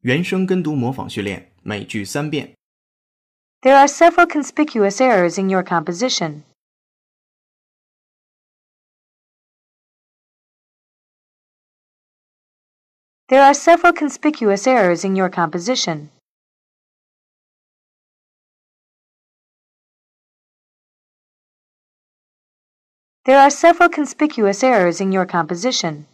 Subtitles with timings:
[0.00, 2.54] 原声跟读模仿训练，每句三遍。
[3.62, 6.42] There are several conspicuous errors in your composition.
[13.26, 16.10] There are several conspicuous errors in your composition.
[23.24, 26.04] There are several conspicuous errors in your composition.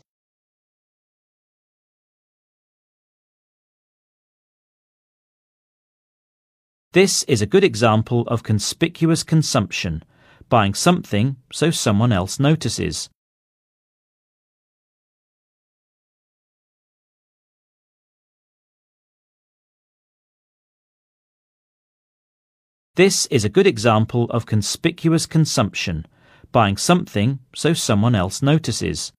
[6.96, 10.02] This is a good example of conspicuous consumption,
[10.48, 13.10] buying something so someone else notices.
[22.96, 26.06] This is a good example of conspicuous consumption,
[26.54, 29.12] buying something so someone else notices.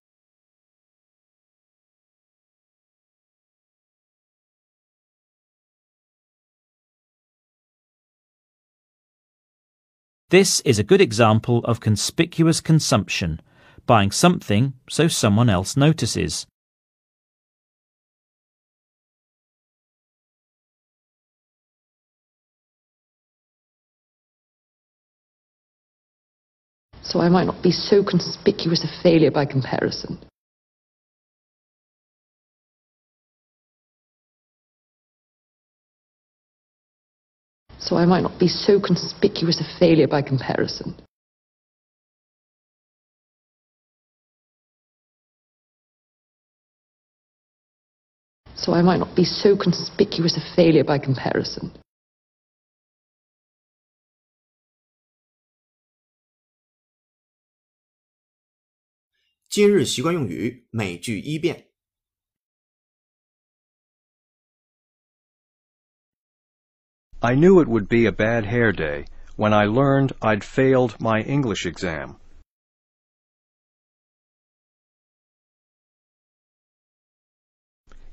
[10.31, 13.41] This is a good example of conspicuous consumption,
[13.87, 16.47] buying something so someone else notices.
[27.03, 30.19] so I might not be so conspicuous a failure by comparison.
[37.86, 40.96] So I might not be so conspicuous a failure by comparison.
[48.56, 51.72] 'So I might not be so conspicuous a failure by comparison.
[59.50, 61.68] 今日习惯用语，每句一遍。
[67.23, 71.23] I knew it would be a bad hair day when I learned I'd failed my
[71.23, 72.17] English exam.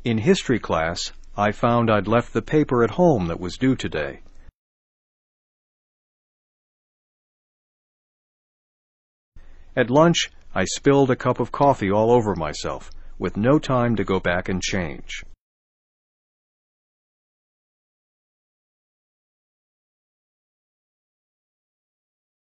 [0.05, 4.21] In history class, I found I'd left the paper at home that was due today.
[9.75, 14.03] At lunch, I spilled a cup of coffee all over myself, with no time to
[14.03, 15.23] go back and change.